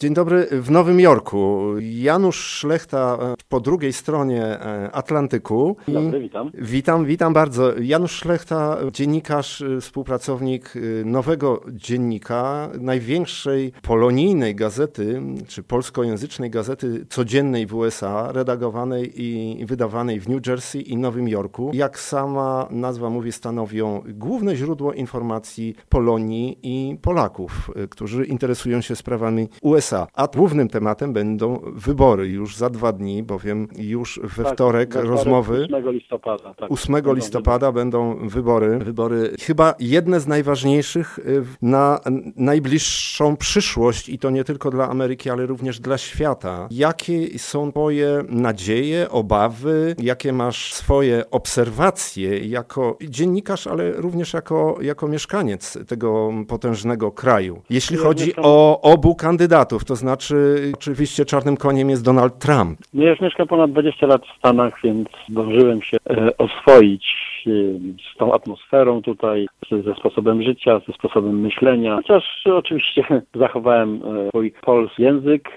[0.00, 1.74] Dzień dobry w Nowym Jorku.
[1.80, 5.76] Janusz Szlechta e, po drugiej stronie e, Atlantyku.
[5.88, 6.50] Dzień dobry, witam.
[6.54, 7.78] Witam, witam bardzo.
[7.78, 10.74] Janusz Szlechta, dziennikarz, e, współpracownik
[11.04, 20.28] nowego dziennika, największej polonijnej gazety, czy polskojęzycznej gazety codziennej w USA, redagowanej i wydawanej w
[20.28, 21.70] New Jersey i Nowym Jorku.
[21.74, 29.48] Jak sama nazwa mówi, stanowią główne źródło informacji Polonii i Polaków, którzy interesują się sprawami
[29.62, 29.85] USA.
[29.86, 30.06] USA.
[30.14, 35.68] A głównym tematem będą wybory już za dwa dni, bowiem już we tak, wtorek rozmowy.
[35.72, 36.54] 8 listopada.
[36.54, 38.78] Tak, 8 listopada będą wybory.
[38.78, 42.00] Wybory chyba jedne z najważniejszych y, na
[42.36, 46.68] najbliższą przyszłość i to nie tylko dla Ameryki, ale również dla świata.
[46.70, 55.08] Jakie są Twoje nadzieje, obawy, jakie masz swoje obserwacje jako dziennikarz, ale również jako, jako
[55.08, 57.62] mieszkaniec tego potężnego kraju?
[57.70, 60.36] Jeśli chodzi o obu kandydatów, to znaczy
[60.74, 62.78] oczywiście czarnym koniem jest Donald Trump.
[62.94, 67.04] Ja już mieszkam ponad 20 lat w Stanach, więc zdążyłem się e, oswoić
[67.46, 67.50] e,
[68.14, 69.46] z tą atmosferą tutaj,
[69.84, 71.96] ze sposobem życia, ze sposobem myślenia.
[71.96, 72.24] Chociaż
[72.54, 75.48] oczywiście zachowałem e, swój polski język,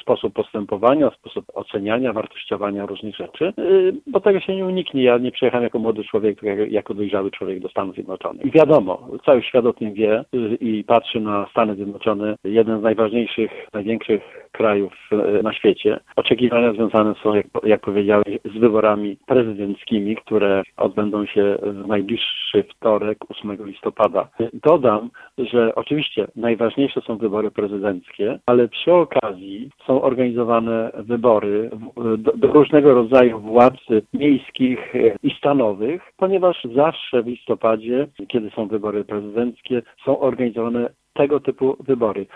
[0.00, 5.02] sposób postępowania, sposób oceniania, wartościowania różnych rzeczy, y, bo tego się nie uniknie.
[5.02, 8.46] Ja nie przyjechałem jako młody człowiek, tylko jako dojrzały człowiek do Stanów Zjednoczonych.
[8.46, 12.82] I wiadomo, cały świat o tym wie y, i patrzy na Stany Zjednoczone, jeden z
[12.82, 16.00] najważniejszych, największych krajów y, na świecie.
[16.16, 23.18] Oczekiwania związane są, jak, jak powiedziałeś, z wyborami prezydenckimi, które odbędą się w najbliższy wtorek,
[23.28, 24.28] 8 listopada.
[24.52, 31.70] Dodam, że oczywiście najważniejsze są wybory prezydenckie, ale przy okazji są organizowane wybory
[32.18, 33.80] do, do różnego rodzaju władz
[34.14, 41.76] miejskich i stanowych, ponieważ zawsze w listopadzie, kiedy są wybory prezydenckie, są organizowane tego typu
[41.80, 42.26] wybory.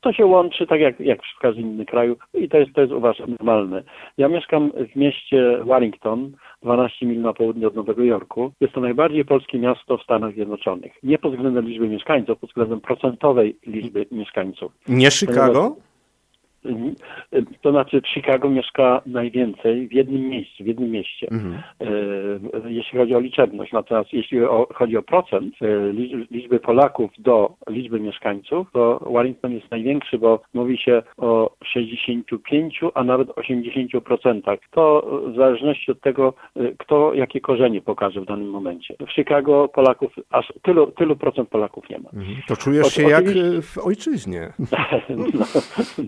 [0.00, 2.92] To się łączy tak jak, jak w każdym innym kraju i to jest, to jest
[2.92, 3.82] uważam normalne.
[4.18, 8.52] Ja mieszkam w mieście Warrington, 12 mil na południe od Nowego Jorku.
[8.60, 10.92] Jest to najbardziej polskie miasto w Stanach Zjednoczonych.
[11.02, 14.72] Nie pod względem liczby mieszkańców, pod względem procentowej liczby mieszkańców.
[14.88, 15.76] Nie Chicago?
[17.62, 21.62] To znaczy w Chicago mieszka najwięcej w jednym miejscu, w jednym mieście, mhm.
[21.80, 23.72] E, jeśli chodzi o liczebność.
[23.72, 24.38] Natomiast jeśli
[24.74, 25.92] chodzi o procent e,
[26.30, 33.04] liczby Polaków do liczby mieszkańców, to Warrington jest największy, bo mówi się o 65, a
[33.04, 34.58] nawet 80%.
[34.70, 38.94] To w zależności od tego, e, kto jakie korzenie pokaże w danym momencie.
[39.08, 42.10] W Chicago Polaków, aż tylu, tylu procent Polaków nie ma.
[42.14, 42.36] Mhm.
[42.48, 43.24] To czujesz się o, jak
[43.62, 44.52] w ojczyźnie.
[45.34, 45.44] no,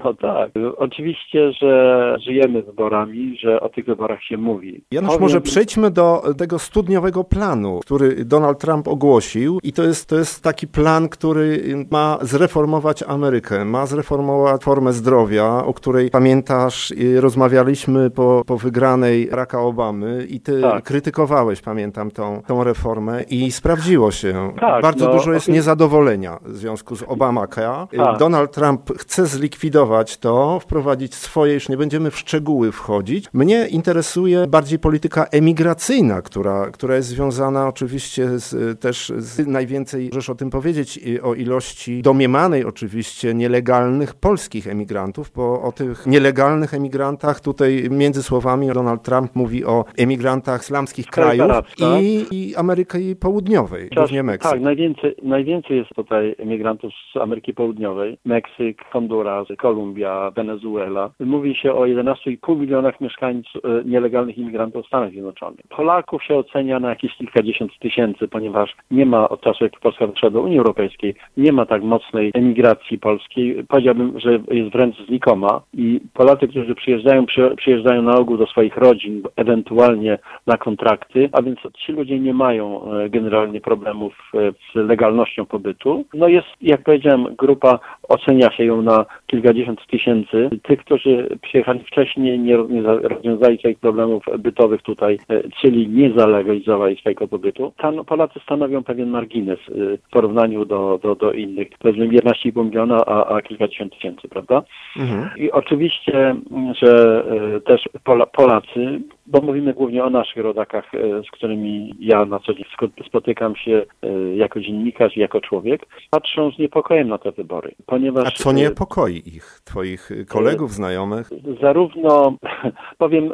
[0.04, 0.62] no tak tak.
[0.76, 4.84] Oczywiście, że żyjemy wyborami, że o tych wyborach się mówi.
[4.90, 5.22] Janusz, Powiem...
[5.22, 10.44] może przejdźmy do tego studniowego planu, który Donald Trump ogłosił i to jest, to jest
[10.44, 18.42] taki plan, który ma zreformować Amerykę, ma zreformować formę zdrowia, o której pamiętasz, rozmawialiśmy po,
[18.46, 20.84] po wygranej Raka Obamy i ty tak.
[20.84, 24.52] krytykowałeś, pamiętam, tą, tą reformę i sprawdziło się.
[24.60, 27.86] Tak, Bardzo no, dużo jest niezadowolenia w związku z Obamacare.
[27.96, 28.18] Tak.
[28.18, 33.24] Donald Trump chce zlikwidować to to, wprowadzić swoje, już nie będziemy w szczegóły wchodzić.
[33.32, 40.30] Mnie interesuje bardziej polityka emigracyjna, która, która jest związana oczywiście z, też z najwięcej, możesz
[40.30, 47.40] o tym powiedzieć, o ilości domniemanej oczywiście nielegalnych polskich emigrantów, bo o tych nielegalnych emigrantach
[47.40, 51.52] tutaj między słowami Donald Trump mówi o emigrantach islamskich krajów
[52.00, 54.52] i, i Ameryki Południowej, Czas, głównie Meksyk.
[54.52, 61.10] Tak, najwięcej, najwięcej jest tutaj emigrantów z Ameryki Południowej, Meksyk, Honduras, Kolumbia, Wenezuela.
[61.20, 65.60] Mówi się o 11,5 milionach mieszkańców, e, nielegalnych imigrantów w Stanach Zjednoczonych.
[65.68, 70.30] Polaków się ocenia na jakieś kilkadziesiąt tysięcy, ponieważ nie ma od czasu, jak Polska wyszła
[70.30, 73.64] do Unii Europejskiej, nie ma tak mocnej emigracji polskiej.
[73.68, 77.26] Powiedziałbym, że jest wręcz znikoma i Polacy, którzy przyjeżdżają,
[77.56, 82.92] przyjeżdżają na ogół do swoich rodzin, ewentualnie na kontrakty, a więc ci ludzie nie mają
[82.92, 86.04] e, generalnie problemów e, z legalnością pobytu.
[86.14, 90.50] No jest, jak powiedziałem, grupa, ocenia się ją na kilkadziesiąt tysięcy tysięcy.
[90.62, 92.56] Tych, którzy przyjechali wcześniej, nie,
[93.02, 97.72] rozwiązali swoich problemów bytowych tutaj, e, czyli nie zalegalizowali swojego pobytu.
[97.76, 101.68] Tam Polacy stanowią pewien margines e, w porównaniu do, do, do innych.
[101.78, 104.62] Powiedzmy 11,5 miliona, a, a kilkadziesiąt tysięcy, prawda?
[104.96, 105.30] Mhm.
[105.36, 106.36] I oczywiście,
[106.82, 107.24] że
[107.56, 107.88] e, też
[108.32, 112.64] Polacy bo mówimy głównie o naszych rodakach, e, z którymi ja na co dzień
[113.06, 117.74] spotykam się e, jako dziennikarz i jako człowiek, patrzą z niepokojem na te wybory.
[117.86, 121.30] Ponieważ, A co niepokoi ich, twoich kolegów, znajomych?
[121.60, 122.36] Zarówno,
[122.98, 123.32] powiem,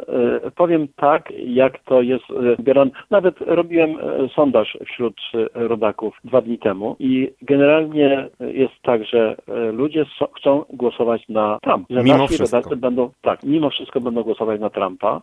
[0.55, 2.91] powiem tak, jak to jest odbierane.
[3.09, 3.95] Nawet robiłem
[4.35, 5.15] sondaż wśród
[5.53, 9.35] rodaków dwa dni temu i generalnie jest tak, że
[9.73, 10.05] ludzie
[10.39, 11.87] chcą głosować na Trump.
[11.89, 12.75] Że mimo wszystko.
[12.75, 15.21] będą, tak, mimo wszystko będą głosować na Trumpa.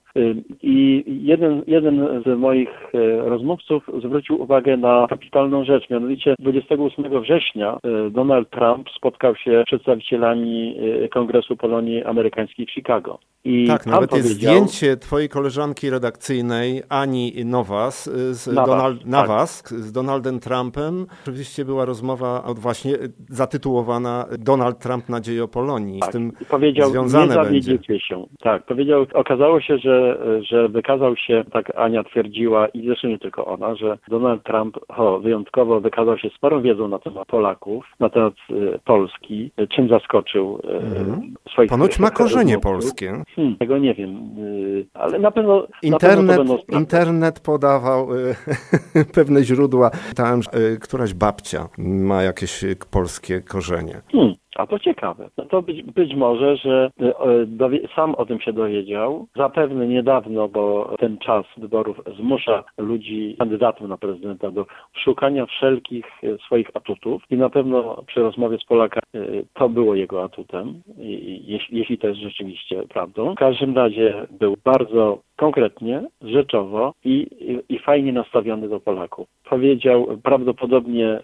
[0.67, 7.79] I jeden, jeden z moich e, rozmówców zwrócił uwagę na kapitalną rzecz, mianowicie 28 września
[7.83, 13.19] e, Donald Trump spotkał się z przedstawicielami e, Kongresu Polonii Amerykańskiej w Chicago.
[13.47, 19.07] I tak, nawet jest zdjęcie twojej koleżanki redakcyjnej Ani Nowas z Nawas, Donald, tak.
[19.09, 19.79] Nawas, tak.
[19.79, 21.07] z Donaldem Trumpem.
[21.23, 22.93] Oczywiście była rozmowa właśnie
[23.29, 26.01] zatytułowana Donald Trump nadzieje o Polonii.
[26.01, 26.11] Tak.
[26.11, 28.07] Z tym powiedział, związane nie zawiedziecie będzie.
[28.07, 28.27] się.
[28.41, 33.47] Tak, powiedział, okazało się, że, że wykazał się, tak Ania twierdziła i zresztą nie tylko
[33.47, 38.35] ona, że Donald Trump o, wyjątkowo wykazał się sporą wiedzą na temat Polaków, na temat
[38.51, 41.35] y, Polski, czym zaskoczył y, mhm.
[41.53, 43.23] swoich Ponoć ma korzenie polskie.
[43.37, 48.35] Hmm, tego nie wiem, y, ale na pewno internet, na pewno internet podawał y,
[49.15, 49.91] pewne źródła.
[50.17, 54.01] Tam y, któraś babcia ma jakieś polskie korzenie.
[54.13, 54.35] Hmm.
[54.57, 55.31] A to ciekawe.
[55.39, 59.27] No to być, być może, że e, sam o tym się dowiedział.
[59.37, 66.39] Zapewne niedawno, bo ten czas wyborów zmusza ludzi, kandydatów na prezydenta do szukania wszelkich e,
[66.39, 70.83] swoich atutów i na pewno przy rozmowie z Polakami e, to było jego atutem,
[71.47, 73.33] jeśli, jeśli to jest rzeczywiście prawdą.
[73.33, 79.29] W każdym razie był bardzo konkretnie, rzeczowo i, i, i, fajnie nastawiony do Polaków.
[79.51, 81.21] Powiedział prawdopodobnie,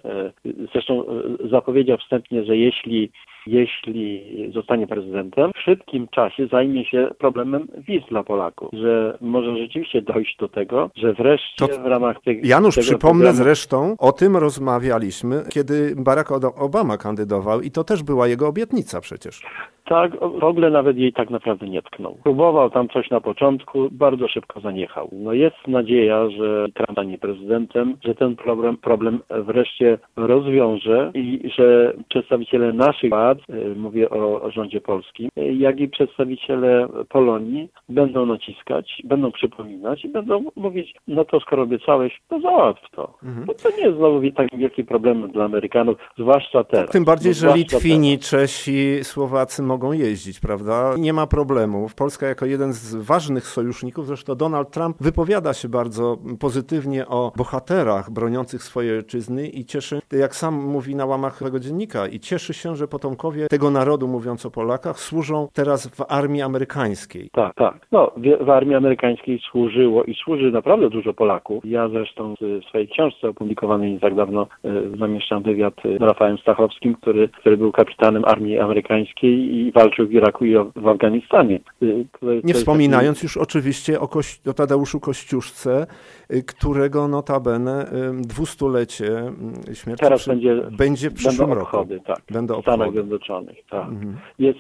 [0.72, 1.04] zresztą
[1.50, 3.10] zapowiedział wstępnie, że jeśli
[3.46, 4.22] jeśli
[4.54, 10.36] zostanie prezydentem, w szybkim czasie zajmie się problemem wiz dla Polaków, że może rzeczywiście dojść
[10.36, 13.44] do tego, że wreszcie to w ramach tych, Janusz, tego przypomnę problemu...
[13.44, 19.42] zresztą, o tym rozmawialiśmy, kiedy Barack Obama kandydował i to też była jego obietnica przecież.
[19.84, 22.16] Tak, w ogóle nawet jej tak naprawdę nie tknął.
[22.22, 25.08] Próbował tam coś na początku, bardzo szybko zaniechał.
[25.12, 31.92] No jest nadzieja, że Trump stanie prezydentem, że ten problem, problem wreszcie rozwiąże i że
[32.08, 38.26] przedstawiciele naszych władz, y, mówię o, o rządzie polskim, y, jak i przedstawiciele Polonii będą
[38.26, 43.14] naciskać, będą przypominać i będą mówić, no to skoro obiecałeś, to załatw to.
[43.22, 43.46] Mhm.
[43.46, 46.90] Bo to nie jest znowu taki wielki problem dla Amerykanów, zwłaszcza teraz.
[46.90, 48.30] Tym bardziej, że Litwini, teraz.
[48.30, 50.94] Czesi, Słowacy mogą mogą jeździć, prawda?
[50.98, 51.94] Nie ma problemów.
[51.94, 58.10] Polska jako jeden z ważnych sojuszników, zresztą Donald Trump wypowiada się bardzo pozytywnie o bohaterach
[58.10, 62.76] broniących swojej ojczyzny i cieszy, jak sam mówi na łamach tego dziennika, i cieszy się,
[62.76, 67.30] że potomkowie tego narodu, mówiąc o Polakach, służą teraz w armii amerykańskiej.
[67.32, 67.86] Tak, tak.
[67.92, 71.64] No, w, w armii amerykańskiej służyło i służy naprawdę dużo Polaków.
[71.64, 76.94] Ja zresztą w swojej książce opublikowanej nie tak dawno y, zamieszczam wywiad z Rafałem Stachowskim,
[76.94, 81.60] który, który był kapitanem armii amerykańskiej i walczył w Iraku i w Afganistanie.
[81.82, 82.06] Y,
[82.44, 83.26] Nie wspominając taki...
[83.26, 84.40] już oczywiście o, Koś...
[84.46, 85.86] o Tadeuszu Kościuszce,
[86.34, 89.32] y, którego notabene dwustulecie
[89.74, 90.30] śmierci Teraz przy...
[90.30, 92.06] będzie, będzie w przyszłym będą obchody, roku.
[92.06, 92.76] Tak, będą obchody.
[92.76, 93.58] Stanach Zjednoczonych.
[93.70, 93.88] Tak.
[93.88, 94.16] Mhm.
[94.38, 94.58] Jest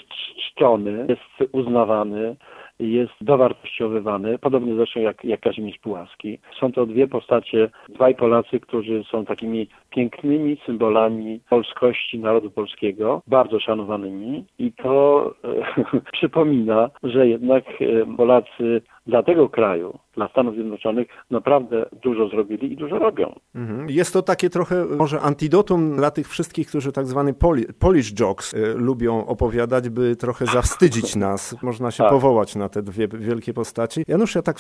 [0.54, 2.36] czczony, jest uznawany
[2.80, 6.38] jest dowartościowywany, podobnie zresztą jak, jak Kazimierz Pułaski.
[6.60, 13.60] Są to dwie postacie, dwaj Polacy, którzy są takimi pięknymi symbolami polskości narodu polskiego, bardzo
[13.60, 21.08] szanowanymi i to e, przypomina, że jednak e, Polacy dla tego kraju, dla Stanów Zjednoczonych
[21.30, 23.34] naprawdę dużo zrobili i dużo robią.
[23.54, 23.90] Mhm.
[23.90, 28.54] Jest to takie trochę może antidotum dla tych wszystkich, którzy tak zwany poli, Polish jokes
[28.54, 31.56] y, lubią opowiadać, by trochę zawstydzić nas.
[31.62, 32.12] Można się tak.
[32.12, 34.04] powołać na te dwie wielkie postaci.
[34.08, 34.58] Janusz, ja tak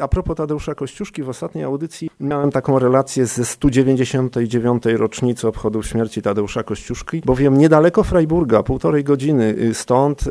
[0.00, 4.82] a propos Tadeusza Kościuszki, w ostatniej audycji miałem taką relację ze 199.
[4.96, 10.22] rocznicy obchodów śmierci Tadeusza Kościuszki, bowiem niedaleko Freiburga, półtorej godziny stąd,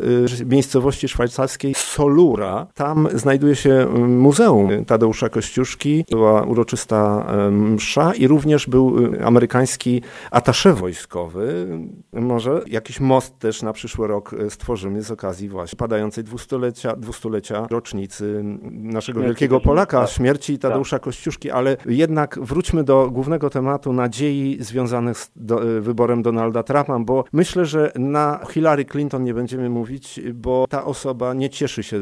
[0.41, 8.27] y, miejscowości szwajcarskiej Solura, tam znajduje się się Muzeum Tadeusza Kościuszki, była uroczysta msza i
[8.27, 10.01] również był y, amerykański
[10.31, 11.67] atasze wojskowy.
[12.13, 17.67] Może jakiś most też na przyszły rok y, stworzymy z okazji właśnie padającej dwustulecia, dwustulecia
[17.71, 18.41] rocznicy
[18.71, 20.09] naszego śmierci wielkiego Polaka, tak.
[20.09, 21.03] śmierci Tadeusza tak.
[21.03, 26.99] Kościuszki, ale jednak wróćmy do głównego tematu nadziei związanych z do, y, wyborem Donalda Trumpa,
[26.99, 31.99] bo myślę, że na Hillary Clinton nie będziemy mówić, bo ta osoba nie cieszy się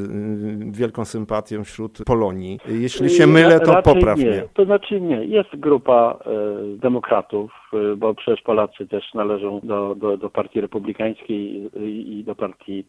[0.72, 2.60] wielką sympatią wśród Polonii.
[2.68, 4.44] Jeśli się mylę, to popraw nie.
[4.53, 5.25] To znaczy nie.
[5.25, 7.51] Jest grupa e, demokratów,
[7.98, 12.86] bo przecież Polacy też należą do, do, do partii republikańskiej i do partii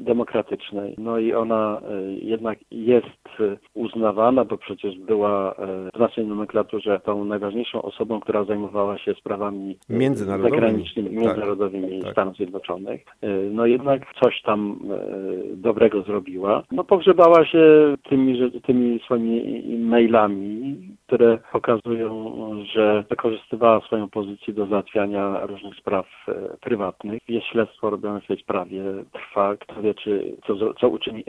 [0.00, 0.94] demokratycznej.
[0.98, 1.80] No i ona
[2.22, 3.28] jednak jest
[3.74, 5.54] uznawana, bo przecież była
[5.94, 9.76] w naszej nomenklaturze tą najważniejszą osobą, która zajmowała się sprawami
[10.42, 12.12] zagranicznymi, międzynarodowymi tak.
[12.12, 13.04] Stanów Zjednoczonych.
[13.50, 14.78] No jednak coś tam
[15.54, 16.62] dobrego zrobiła.
[16.72, 20.76] No pogrzebała się tymi, tymi swoimi mailami,
[21.10, 22.34] które pokazują,
[22.74, 27.22] że wykorzystywała swoją pozycję do załatwiania różnych spraw e, prywatnych.
[27.28, 31.24] Jest śledztwo robione w tej sprawie, trwa, kto wie, czy co, co uczyni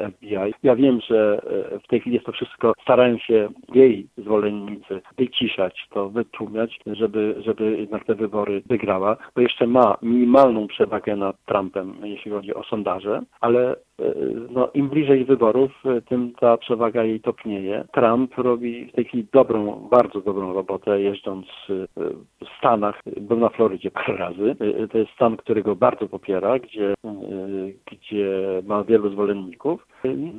[0.00, 0.54] e, FBI.
[0.62, 1.42] Ja wiem, że
[1.74, 7.34] e, w tej chwili jest to wszystko, starają się jej zwolennicy wyciszać, to wytłumiać, żeby,
[7.38, 12.64] żeby jednak te wybory wygrała, bo jeszcze ma minimalną przewagę nad Trumpem, jeśli chodzi o
[12.64, 13.76] sondaże, ale
[14.50, 17.84] no, im bliżej wyborów, tym ta przewaga jej topnieje.
[17.92, 21.86] Trump robi w tej chwili dobrą, bardzo dobrą robotę jeżdżąc y,
[22.44, 23.02] w Stanach.
[23.20, 24.56] Był na Florydzie parę razy.
[24.82, 26.94] Y, to jest stan, który go bardzo popiera, gdzie,
[27.86, 29.86] gdzie ma wielu zwolenników.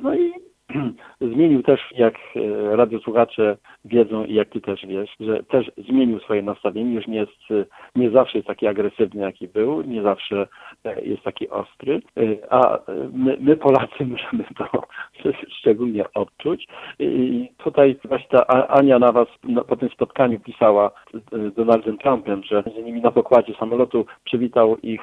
[0.02, 0.32] No i
[1.34, 6.42] zmienił też, jak e, radiosłuchacze wiedzą i jak ty też wiesz, że też zmienił swoje
[6.42, 7.64] nastawienie, już nie jest, e,
[7.96, 10.46] nie zawsze jest taki agresywny, jaki był, nie zawsze
[10.84, 12.02] e, jest taki ostry,
[12.50, 12.78] a
[13.12, 14.82] my, my Polacy możemy to
[15.58, 16.66] szczególnie odczuć.
[16.98, 19.28] I tutaj właśnie ta Ania na was
[19.68, 20.90] po tym spotkaniu pisała
[21.32, 25.02] z Donaldem Trumpem, że między nimi na pokładzie samolotu przywitał ich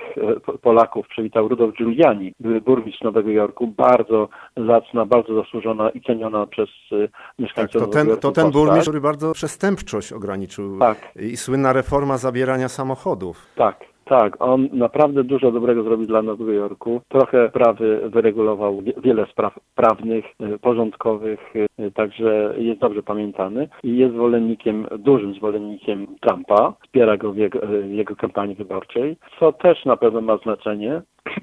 [0.62, 5.51] Polaków, przywitał Rudolf Giuliani, były burmistrz Nowego Jorku, bardzo zacna, bardzo zasłużona
[5.94, 7.82] i ceniona przez y, mieszkańców.
[7.82, 11.12] Tak, to ten, to ten burmistrz, który bardzo przestępczość ograniczył tak.
[11.16, 13.48] i słynna reforma zabierania samochodów.
[13.56, 13.91] Tak.
[14.06, 17.02] Tak, on naprawdę dużo dobrego zrobił dla Nowego Jorku.
[17.08, 24.14] Trochę prawy wyregulował wiele spraw prawnych, y, porządkowych, y, także jest dobrze pamiętany i jest
[24.14, 26.74] zwolennikiem, dużym zwolennikiem Trumpa.
[26.84, 31.02] Wspiera go w jego, w jego kampanii wyborczej, co też na pewno ma znaczenie,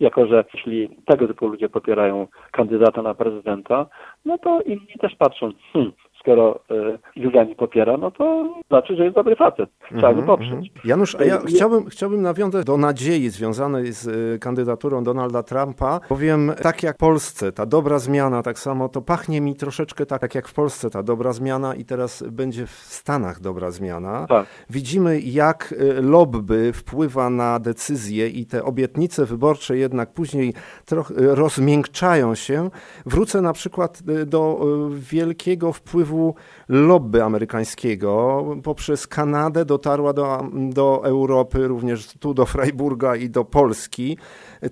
[0.00, 3.86] jako że jeśli tego typu ludzie popierają kandydata na prezydenta,
[4.24, 9.16] no to inni też patrzą, hmm, skoro y, Juliani popiera, no to znaczy, że jest
[9.16, 9.70] dobry facet.
[9.88, 10.52] Trzeba mm -hmm, go poprzeć.
[10.52, 10.88] Mm -hmm.
[10.88, 16.52] Janusz, a ja chciałbym, chciałbym nawiązać do nadziei związanej z y, kandydaturą Donalda Trumpa, bowiem
[16.62, 20.34] tak jak w Polsce ta dobra zmiana, tak samo to pachnie mi troszeczkę tak, tak
[20.34, 24.26] jak w Polsce ta dobra zmiana i teraz będzie w Stanach dobra zmiana.
[24.28, 24.46] Tak.
[24.70, 32.34] Widzimy, jak y, lobby wpływa na decyzje i te obietnice wyborcze jednak później trochę rozmiękczają
[32.34, 32.70] się.
[33.06, 34.60] Wrócę na przykład do
[34.92, 36.34] wielkiego wpływu wpływu
[36.68, 44.18] lobby amerykańskiego poprzez Kanadę dotarła do, do Europy, również tu do Freiburga i do Polski,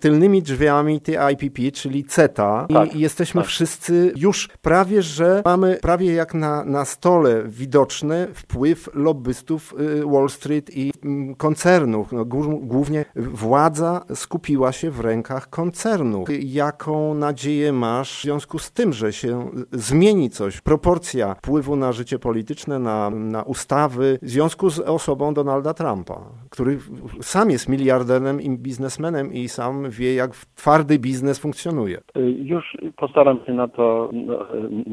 [0.01, 3.49] tylnymi drzwiami TIPP, czyli CETA tak, i jesteśmy tak.
[3.49, 10.29] wszyscy już prawie, że mamy prawie jak na, na stole widoczny wpływ lobbystów y, Wall
[10.29, 12.13] Street i mm, koncernów.
[12.13, 12.25] No,
[12.61, 16.29] głównie władza skupiła się w rękach koncernów.
[16.41, 22.19] Jaką nadzieję masz w związku z tym, że się zmieni coś, proporcja wpływu na życie
[22.19, 26.21] polityczne, na, na ustawy w związku z osobą Donalda Trumpa,
[26.51, 26.79] który
[27.21, 31.99] sam jest miliarderem i biznesmenem i sam wie, jak twardy biznes funkcjonuje.
[32.39, 34.39] Już postaram się na to no,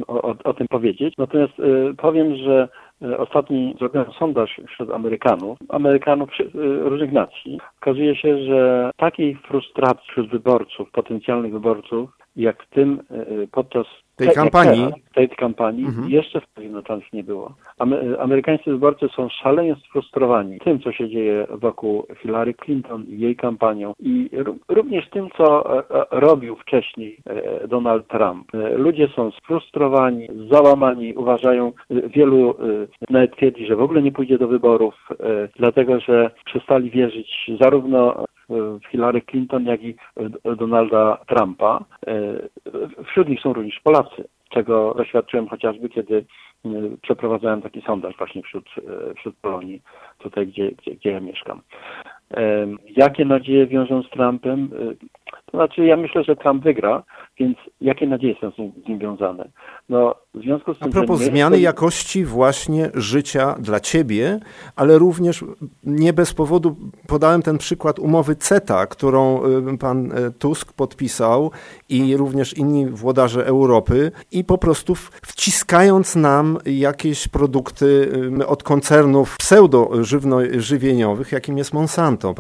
[0.08, 1.14] o, o tym powiedzieć.
[1.18, 2.68] Natomiast y, powiem, że
[3.02, 6.50] y, Ostatni zrobiłem sondaż wśród Amerykanów, Amerykanów y,
[6.90, 7.60] różnych nacji.
[7.82, 13.00] Okazuje się, że takiej frustracji wśród wyborców, potencjalnych wyborców, jak w tym
[13.52, 14.88] podczas tej kampanii.
[15.16, 16.10] tej kampanii mhm.
[16.10, 17.54] jeszcze w Zjednoczonych nie było.
[18.20, 23.94] Amerykańscy wyborcy są szalenie sfrustrowani tym, co się dzieje wokół Hillary Clinton i jej kampanią
[24.00, 24.30] i
[24.68, 28.48] również tym, co e, e, robił wcześniej e, Donald Trump.
[28.76, 32.56] Ludzie są sfrustrowani, załamani, uważają, wielu
[33.10, 35.10] nawet twierdzi, że w ogóle nie pójdzie do wyborów,
[35.56, 38.26] dlatego że przestali wierzyć zarówno
[38.92, 39.96] Hillary Clinton, jak i
[40.58, 41.86] Donalda Trumpa.
[43.08, 44.24] Wśród nich są również Polacy
[44.56, 46.26] czego doświadczyłem chociażby, kiedy
[46.66, 46.70] e,
[47.02, 49.82] przeprowadzałem taki sondaż właśnie wśród, e, wśród Polonii,
[50.18, 51.62] tutaj gdzie, gdzie, gdzie ja mieszkam.
[52.98, 54.70] Jakie nadzieje wiążą z Trumpem?
[54.74, 54.96] E,
[55.46, 57.04] to znaczy, ja myślę, że Trump wygra,
[57.38, 59.50] więc jakie nadzieje są z nim, z nim wiązane?
[59.90, 64.40] No, w związku z tym, A propos zmiany jakości właśnie życia dla ciebie,
[64.76, 65.46] ale również
[65.84, 66.76] nie bez powodu
[67.08, 71.52] podałem ten przykład umowy CETA, którą y, pan y, Tusk podpisał
[71.90, 78.12] i również inni włodarze Europy i po prostu wciskając nam jakieś produkty
[78.42, 82.36] y, od koncernów pseudo-żywieniowych, jakim jest Monsanto,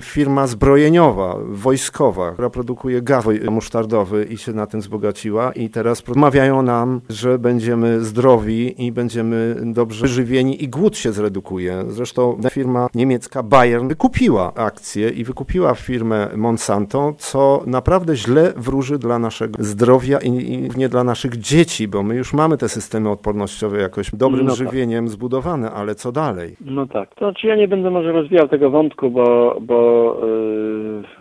[0.00, 6.62] firma zbrojeniowa, wojskowa, która produkuje gaz musztardowy, I się na tym wzbogaciła i teraz rozmawiają
[6.62, 11.84] nam, że będziemy zdrowi i będziemy dobrze wyżywieni i głód się zredukuje.
[11.86, 19.18] Zresztą firma niemiecka Bayern wykupiła akcje i wykupiła firmę Monsanto, co naprawdę źle wróży dla
[19.18, 23.78] naszego zdrowia i, i nie dla naszych dzieci, bo my już mamy te systemy odpornościowe
[23.80, 24.58] jakoś dobrym no tak.
[24.58, 26.56] żywieniem zbudowane, ale co dalej?
[26.60, 27.14] No tak.
[27.14, 30.16] To znaczy ja nie będę może rozwijał tego wątku, bo, bo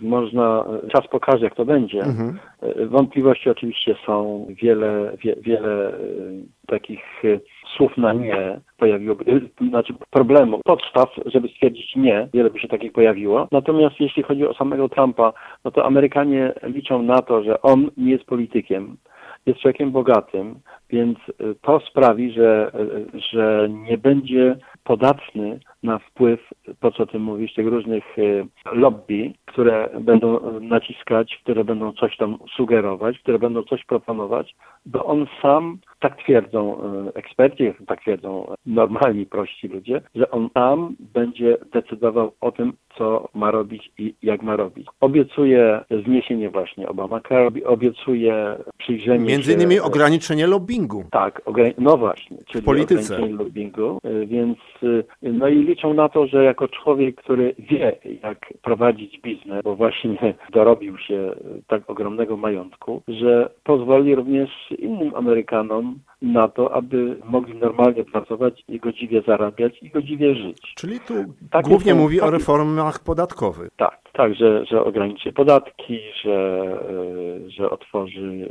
[0.01, 1.99] yy, można, czas pokaże jak to będzie.
[1.99, 2.37] Mhm.
[2.61, 7.39] Yy, wątpliwości oczywiście są, wiele, wie, wiele yy, takich yy,
[7.77, 12.91] słów na nie pojawiło, yy, znaczy problemu, podstaw, żeby stwierdzić nie, wiele by się takich
[12.91, 13.47] pojawiło.
[13.51, 15.33] Natomiast jeśli chodzi o samego Trumpa,
[15.65, 18.97] no to Amerykanie liczą na to, że on nie jest politykiem,
[19.47, 22.71] jest człowiekiem bogatym, więc y, to sprawi, że,
[23.15, 26.39] y, że nie będzie podatny na wpływ,
[26.79, 32.37] po co ty mówisz, tych różnych y, lobby, które będą naciskać, które będą coś tam
[32.55, 36.77] sugerować, które będą coś proponować, bo on sam, tak twierdzą
[37.13, 43.51] eksperci, tak twierdzą normalni, prości ludzie, że on sam będzie decydował o tym, co ma
[43.51, 44.87] robić i jak ma robić.
[45.01, 49.83] Obiecuje zniesienie właśnie Obamacare, obiecuje przyjrzenie Między innymi się...
[49.83, 51.03] ograniczenie lobbingu.
[51.11, 51.41] Tak,
[51.77, 53.13] no właśnie, czyli w polityce.
[53.13, 54.57] ograniczenie lobbingu, y, więc
[55.21, 60.17] no i liczą na to, że jako człowiek, który wie, jak prowadzić biznes, bo właśnie
[60.53, 61.31] dorobił się
[61.67, 64.49] tak ogromnego majątku, że pozwoli również
[64.79, 70.73] innym Amerykanom home na to, aby mogli normalnie pracować i godziwie zarabiać i godziwie żyć.
[70.75, 71.13] Czyli tu
[71.51, 72.27] takie głównie są, mówi takie...
[72.27, 73.69] o reformach podatkowych.
[73.77, 76.63] Tak, tak, że, że ograniczy podatki, że,
[77.45, 78.49] e, że otworzy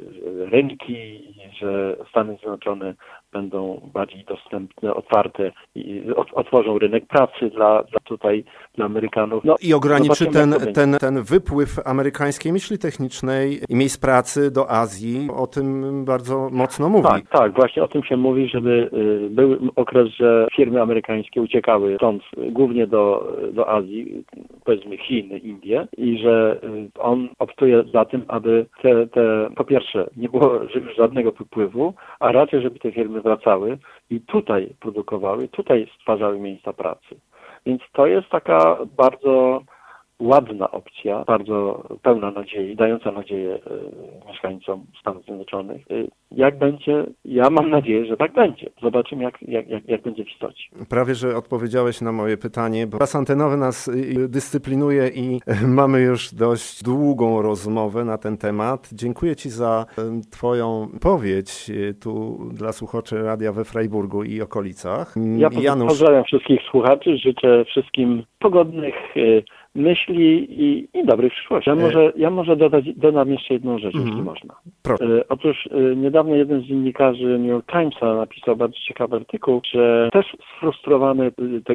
[0.50, 1.22] rynki,
[1.60, 2.94] że Stany Zjednoczone
[3.32, 6.02] będą bardziej dostępne, otwarte i
[6.34, 8.44] otworzą rynek pracy dla, dla tutaj,
[8.74, 9.44] dla Amerykanów.
[9.44, 15.28] No, I ograniczy ten, ten, ten wypływ amerykańskiej myśli technicznej i miejsc pracy do Azji.
[15.36, 17.08] O tym bardzo mocno mówi.
[17.08, 18.90] Tak, tak, właśnie o tym się mówi, żeby
[19.26, 24.24] y, był okres, że firmy amerykańskie uciekały stąd głównie do, do Azji,
[24.64, 30.10] powiedzmy Chin, Indie i że y, on optuje za tym, aby te, te po pierwsze
[30.16, 30.60] nie było
[30.96, 33.78] żadnego wypływu, a raczej, żeby te firmy wracały
[34.10, 37.16] i tutaj produkowały, tutaj stwarzały miejsca pracy.
[37.66, 39.62] Więc to jest taka bardzo
[40.20, 43.60] ładna opcja, bardzo pełna nadziei, dająca nadzieję y,
[44.28, 45.90] mieszkańcom Stanów Zjednoczonych.
[45.90, 47.06] Y, jak będzie?
[47.24, 48.70] Ja mam nadzieję, że tak będzie.
[48.82, 50.64] Zobaczymy, jak, jak, jak, jak będzie w istocie.
[50.88, 55.40] Prawie, że odpowiedziałeś na moje pytanie, bo czas antenowy nas y, dyscyplinuje i
[55.80, 58.88] mamy już dość długą rozmowę na ten temat.
[58.92, 59.86] Dziękuję Ci za
[60.30, 61.70] Twoją powiedzi
[62.02, 65.14] tu dla słuchaczy radia we Freiburgu i okolicach.
[65.36, 65.88] Ja Janusz...
[65.88, 68.94] pozdrawiam wszystkich słuchaczy, życzę wszystkim pogodnych
[69.76, 71.70] myśli i, i dobrych przyszłości.
[71.70, 74.08] Ja e, może, ja może dodać, dodam jeszcze jedną rzecz, mm -hmm.
[74.08, 74.54] jeśli można.
[74.88, 80.08] E, otóż e, niedawno jeden z dziennikarzy New York Timesa napisał bardzo ciekawy artykuł, że
[80.12, 81.32] też sfrustrowany
[81.64, 81.74] te,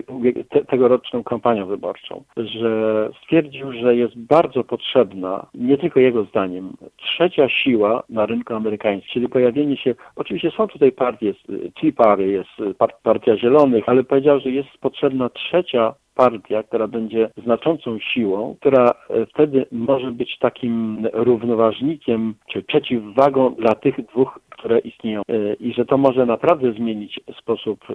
[0.49, 7.49] te, tegoroczną kampanią wyborczą, że stwierdził, że jest bardzo potrzebna, nie tylko jego zdaniem, trzecia
[7.49, 11.39] siła na rynku amerykańskim, czyli pojawienie się, oczywiście są tutaj partie, jest
[11.81, 17.99] Tea Party, jest Partia Zielonych, ale powiedział, że jest potrzebna trzecia partia, która będzie znaczącą
[17.99, 25.21] siłą, która e, wtedy może być takim równoważnikiem czy przeciwwagą dla tych dwóch które istnieją
[25.21, 27.93] e, i że to może naprawdę zmienić sposób e,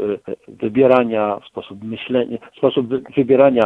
[0.49, 3.63] wybierania, sposób myślenia, sposób wybierania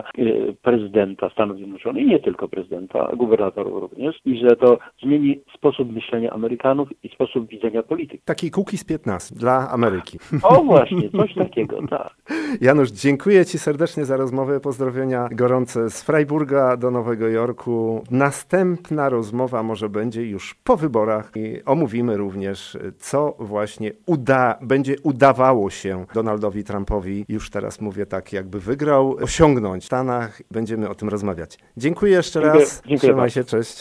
[0.62, 6.30] prezydenta Stanów Zjednoczonych i nie tylko prezydenta, gubernatorów również i że to zmieni sposób myślenia
[6.30, 8.22] Amerykanów i sposób widzenia polityki.
[8.24, 10.18] Taki z 15 dla Ameryki.
[10.42, 12.14] O właśnie, coś takiego, tak.
[12.60, 14.39] Janusz, dziękuję Ci serdecznie za rozmowę.
[14.62, 18.04] Pozdrowienia gorące z Freiburga do Nowego Jorku.
[18.10, 25.70] Następna rozmowa może będzie już po wyborach i omówimy również co właśnie uda, będzie udawało
[25.70, 30.42] się Donaldowi Trumpowi, już teraz mówię tak, jakby wygrał, osiągnąć w Stanach.
[30.50, 31.58] Będziemy o tym rozmawiać.
[31.76, 32.82] Dziękuję jeszcze raz.
[32.86, 32.98] Dziękuję.
[32.98, 33.78] Trzymaj się, cześć.